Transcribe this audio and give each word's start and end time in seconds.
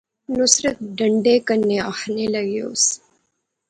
نصرت 0.37 0.77
ڈانڈا 0.97 1.33
کنے 1.47 1.77
آخنے 1.91 2.25
لاغیوس 2.33 2.83